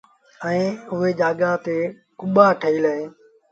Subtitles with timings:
[0.45, 1.77] ائيٚݩ اُئي جآڳآ تي
[2.19, 3.09] ڪٻآ ٺهيٚل اهيݩ